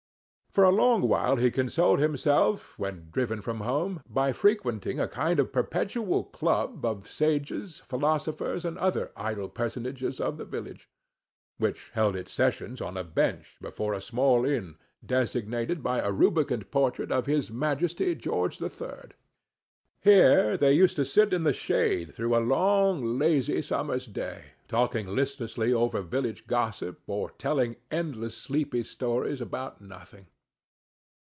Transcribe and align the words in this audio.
For 0.53 0.65
a 0.65 0.69
long 0.69 1.03
while 1.07 1.37
he 1.37 1.43
used 1.45 1.55
to 1.55 1.61
console 1.61 1.95
himself, 1.95 2.77
when 2.77 3.07
driven 3.09 3.39
from 3.41 3.61
home, 3.61 4.01
by 4.05 4.33
frequenting 4.33 4.99
a 4.99 5.07
kind 5.07 5.39
of 5.39 5.53
perpetual 5.53 6.25
club 6.25 6.83
of 6.83 7.03
the 7.03 7.09
sages, 7.09 7.79
philosophers, 7.85 8.65
and 8.65 8.77
other 8.77 9.13
idle 9.15 9.47
personages 9.47 10.19
of 10.19 10.35
the 10.37 10.43
village; 10.43 10.89
which 11.57 11.91
held 11.93 12.17
its 12.17 12.33
sessions 12.33 12.81
on 12.81 12.97
a 12.97 13.03
bench 13.05 13.59
before 13.61 13.93
a 13.93 14.01
small 14.01 14.43
inn, 14.43 14.75
designated 15.05 15.81
by 15.81 15.99
a 15.99 16.11
rubicund 16.11 16.69
portrait 16.69 17.13
of 17.13 17.27
His 17.27 17.49
Majesty 17.49 18.13
George 18.13 18.57
the 18.57 18.69
Third. 18.69 19.13
Here 20.03 20.57
they 20.57 20.73
used 20.73 20.97
to 20.97 21.05
sit 21.05 21.31
in 21.31 21.43
the 21.43 21.53
shade 21.53 22.13
through 22.13 22.35
a 22.35 22.43
long 22.43 23.17
lazy 23.17 23.61
summer's 23.61 24.05
day, 24.05 24.47
talking 24.67 25.07
listlessly 25.15 25.71
over 25.71 26.01
village 26.01 26.45
gossip, 26.45 26.99
or 27.07 27.29
telling 27.29 27.77
endless 27.89 28.35
sleepy 28.35 28.83
stories 28.83 29.39
about 29.39 29.79
nothing. 29.79 30.27